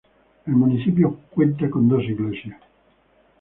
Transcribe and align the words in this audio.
El 0.47 0.53
municipio 0.55 1.19
cuenta 1.29 1.69
con 1.69 1.87
dos 1.87 2.03
iglesias. 2.05 2.59